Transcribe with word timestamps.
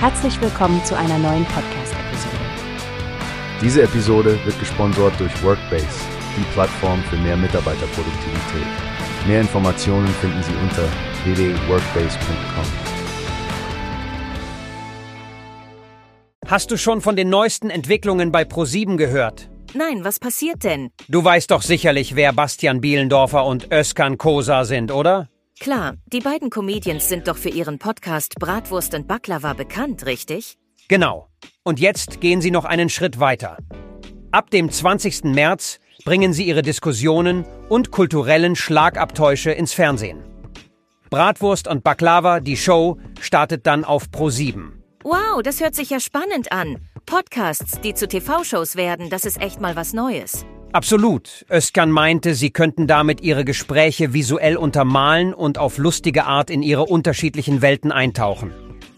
Herzlich 0.00 0.40
willkommen 0.40 0.84
zu 0.84 0.96
einer 0.96 1.18
neuen 1.18 1.44
Podcast-Episode. 1.46 2.36
Diese 3.60 3.82
Episode 3.82 4.38
wird 4.44 4.56
gesponsert 4.60 5.18
durch 5.18 5.42
Workbase, 5.42 5.88
die 6.36 6.44
Plattform 6.52 7.02
für 7.02 7.16
mehr 7.16 7.36
Mitarbeiterproduktivität. 7.36 8.66
Mehr 9.26 9.40
Informationen 9.40 10.06
finden 10.06 10.40
Sie 10.44 10.52
unter 10.62 10.84
www.workbase.com. 11.24 12.64
Hast 16.46 16.70
du 16.70 16.76
schon 16.76 17.00
von 17.00 17.16
den 17.16 17.28
neuesten 17.28 17.68
Entwicklungen 17.68 18.30
bei 18.30 18.44
ProSieben 18.44 18.98
gehört? 18.98 19.50
Nein, 19.74 20.04
was 20.04 20.20
passiert 20.20 20.62
denn? 20.62 20.90
Du 21.08 21.24
weißt 21.24 21.50
doch 21.50 21.62
sicherlich, 21.62 22.14
wer 22.14 22.32
Bastian 22.32 22.80
Bielendorfer 22.80 23.44
und 23.44 23.72
Özkan 23.72 24.16
Kosa 24.16 24.64
sind, 24.64 24.92
oder? 24.92 25.28
Klar, 25.60 25.96
die 26.12 26.20
beiden 26.20 26.50
Comedians 26.50 27.08
sind 27.08 27.26
doch 27.26 27.36
für 27.36 27.48
ihren 27.48 27.78
Podcast 27.78 28.36
Bratwurst 28.36 28.94
und 28.94 29.08
Baklava 29.08 29.54
bekannt, 29.54 30.06
richtig? 30.06 30.56
Genau. 30.86 31.28
Und 31.64 31.80
jetzt 31.80 32.20
gehen 32.20 32.40
sie 32.40 32.52
noch 32.52 32.64
einen 32.64 32.88
Schritt 32.88 33.18
weiter. 33.18 33.58
Ab 34.30 34.50
dem 34.50 34.70
20. 34.70 35.24
März 35.24 35.80
bringen 36.04 36.32
sie 36.32 36.44
ihre 36.44 36.62
Diskussionen 36.62 37.44
und 37.68 37.90
kulturellen 37.90 38.54
Schlagabtäusche 38.54 39.50
ins 39.50 39.72
Fernsehen. 39.72 40.22
Bratwurst 41.10 41.66
und 41.66 41.82
Baklava, 41.82 42.38
die 42.38 42.56
Show, 42.56 42.98
startet 43.20 43.66
dann 43.66 43.84
auf 43.84 44.04
Pro7. 44.12 44.72
Wow, 45.02 45.42
das 45.42 45.60
hört 45.60 45.74
sich 45.74 45.90
ja 45.90 45.98
spannend 45.98 46.52
an. 46.52 46.78
Podcasts, 47.04 47.80
die 47.80 47.94
zu 47.94 48.06
TV-Shows 48.06 48.76
werden, 48.76 49.10
das 49.10 49.24
ist 49.24 49.40
echt 49.40 49.60
mal 49.60 49.74
was 49.74 49.92
Neues. 49.92 50.44
Absolut. 50.72 51.46
Özkan 51.50 51.90
meinte, 51.90 52.34
sie 52.34 52.50
könnten 52.50 52.86
damit 52.86 53.22
ihre 53.22 53.44
Gespräche 53.44 54.12
visuell 54.12 54.56
untermalen 54.56 55.32
und 55.32 55.58
auf 55.58 55.78
lustige 55.78 56.24
Art 56.24 56.50
in 56.50 56.62
ihre 56.62 56.84
unterschiedlichen 56.84 57.62
Welten 57.62 57.90
eintauchen. 57.90 58.52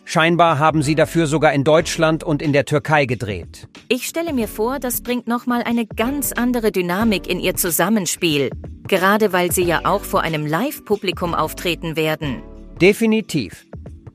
Scheinbar 0.05 0.59
haben 0.59 0.83
sie 0.83 0.97
dafür 0.97 1.29
sogar 1.29 1.53
in 1.53 1.63
Deutschland 1.63 2.25
und 2.25 2.43
in 2.43 2.53
der 2.53 2.65
Türkei 2.65 3.07
gedreht. 3.07 3.69
Ich 3.89 4.09
stelle 4.09 4.33
mir 4.33 4.49
vor, 4.49 4.81
das 4.81 5.03
bringt 5.03 5.29
nochmal 5.29 5.63
eine 5.63 5.87
ganz 5.87 6.33
andere 6.33 6.73
Dynamik 6.73 7.29
in 7.29 7.39
ihr 7.39 7.55
Zusammenspiel. 7.55 8.51
Gerade 8.89 9.33
weil 9.33 9.53
sie 9.53 9.63
ja 9.63 9.83
auch 9.85 10.03
vor 10.03 10.23
einem 10.23 10.47
Live-Publikum 10.47 11.33
auftreten 11.37 11.95
werden. 11.95 12.43
Definitiv. 12.81 13.67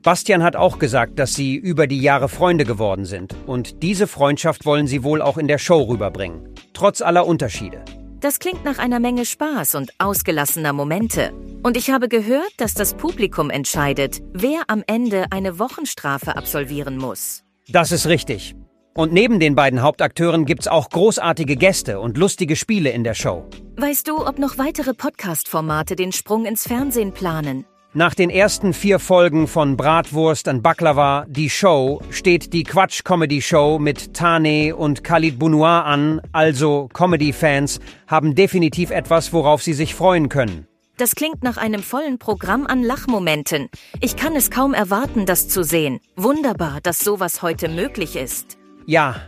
Bastian 0.02 0.42
hat 0.42 0.54
auch 0.54 0.78
gesagt, 0.78 1.18
dass 1.18 1.34
sie 1.34 1.56
über 1.56 1.86
die 1.86 2.02
Jahre 2.02 2.28
Freunde 2.28 2.66
geworden 2.66 3.06
sind. 3.06 3.34
Und 3.46 3.82
diese 3.82 4.06
Freundschaft 4.06 4.66
wollen 4.66 4.86
sie 4.86 5.02
wohl 5.02 5.22
auch 5.22 5.38
in 5.38 5.48
der 5.48 5.58
Show 5.58 5.80
rüberbringen. 5.82 6.55
Trotz 6.76 7.00
aller 7.00 7.26
Unterschiede. 7.26 7.82
Das 8.20 8.38
klingt 8.38 8.62
nach 8.66 8.78
einer 8.78 9.00
Menge 9.00 9.24
Spaß 9.24 9.76
und 9.76 9.92
ausgelassener 9.96 10.74
Momente. 10.74 11.32
Und 11.62 11.74
ich 11.74 11.88
habe 11.88 12.06
gehört, 12.06 12.52
dass 12.58 12.74
das 12.74 12.92
Publikum 12.92 13.48
entscheidet, 13.48 14.20
wer 14.34 14.60
am 14.66 14.84
Ende 14.86 15.24
eine 15.30 15.58
Wochenstrafe 15.58 16.36
absolvieren 16.36 16.98
muss. 16.98 17.44
Das 17.68 17.92
ist 17.92 18.06
richtig. 18.06 18.54
Und 18.92 19.10
neben 19.10 19.40
den 19.40 19.54
beiden 19.54 19.80
Hauptakteuren 19.80 20.44
gibt's 20.44 20.68
auch 20.68 20.90
großartige 20.90 21.56
Gäste 21.56 21.98
und 21.98 22.18
lustige 22.18 22.56
Spiele 22.56 22.90
in 22.90 23.04
der 23.04 23.14
Show. 23.14 23.48
Weißt 23.78 24.06
du, 24.06 24.26
ob 24.26 24.38
noch 24.38 24.58
weitere 24.58 24.92
Podcast-Formate 24.92 25.96
den 25.96 26.12
Sprung 26.12 26.44
ins 26.44 26.68
Fernsehen 26.68 27.12
planen? 27.12 27.64
Nach 27.96 28.14
den 28.14 28.28
ersten 28.28 28.74
vier 28.74 28.98
Folgen 28.98 29.48
von 29.48 29.78
Bratwurst 29.78 30.48
und 30.48 30.62
Baklava, 30.62 31.24
die 31.30 31.48
Show, 31.48 32.02
steht 32.10 32.52
die 32.52 32.62
Quatsch-Comedy-Show 32.62 33.78
mit 33.78 34.12
Tane 34.12 34.76
und 34.76 35.02
Khalid 35.02 35.38
Bounoir 35.38 35.86
an, 35.86 36.20
also 36.30 36.90
Comedy-Fans 36.92 37.80
haben 38.06 38.34
definitiv 38.34 38.90
etwas, 38.90 39.32
worauf 39.32 39.62
sie 39.62 39.72
sich 39.72 39.94
freuen 39.94 40.28
können. 40.28 40.66
Das 40.98 41.14
klingt 41.14 41.42
nach 41.42 41.56
einem 41.56 41.82
vollen 41.82 42.18
Programm 42.18 42.66
an 42.66 42.82
Lachmomenten. 42.82 43.70
Ich 44.02 44.16
kann 44.16 44.36
es 44.36 44.50
kaum 44.50 44.74
erwarten, 44.74 45.24
das 45.24 45.48
zu 45.48 45.62
sehen. 45.62 45.98
Wunderbar, 46.16 46.80
dass 46.82 46.98
sowas 46.98 47.40
heute 47.40 47.70
möglich 47.70 48.14
ist. 48.14 48.58
Ja, 48.84 49.22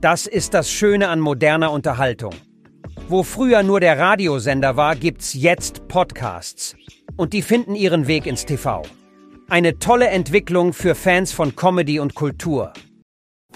das 0.00 0.28
ist 0.28 0.54
das 0.54 0.70
Schöne 0.70 1.08
an 1.08 1.18
moderner 1.18 1.72
Unterhaltung. 1.72 2.36
Wo 3.08 3.24
früher 3.24 3.64
nur 3.64 3.80
der 3.80 3.98
Radiosender 3.98 4.76
war, 4.76 4.94
gibt's 4.94 5.34
jetzt 5.34 5.88
Podcasts 5.88 6.76
und 7.16 7.32
die 7.32 7.42
finden 7.42 7.74
ihren 7.74 8.06
Weg 8.06 8.26
ins 8.26 8.46
TV. 8.46 8.82
Eine 9.48 9.78
tolle 9.78 10.08
Entwicklung 10.08 10.72
für 10.72 10.94
Fans 10.94 11.32
von 11.32 11.54
Comedy 11.54 12.00
und 12.00 12.14
Kultur. 12.14 12.72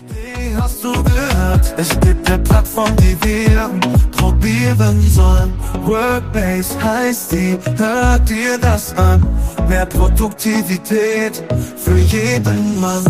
Wie 0.06 0.54
hast 0.56 0.84
du 0.84 0.92
gehört? 0.92 1.74
Es 1.76 1.98
gibt 2.00 2.30
eine 2.30 2.42
Plattform, 2.42 2.94
die 2.96 3.16
wir 3.22 3.70
probieren 4.12 5.02
sollen. 5.02 5.52
Workbase 5.84 6.82
heißt 6.82 7.32
die, 7.32 7.58
hört 7.76 8.28
dir 8.28 8.56
das 8.58 8.96
an. 8.96 9.26
Mehr 9.68 9.86
Produktivität 9.86 11.42
für 11.76 11.98
jeden 11.98 12.80
Mann. 12.80 13.04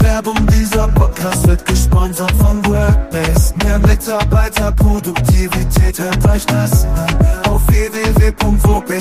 Werbung, 0.00 0.46
dieser 0.46 0.88
Podcast 0.88 1.46
wird 1.48 1.64
gesponsert 1.66 2.30
von 2.32 2.64
Workbase. 2.66 3.54
Mehr 3.64 3.78
Mitarbeiterproduktivität, 3.78 5.98
hört 5.98 6.28
euch 6.28 6.44
das 6.46 6.84
an. 6.84 7.16
Auf 7.48 7.66
www.workbase.com 7.68 8.97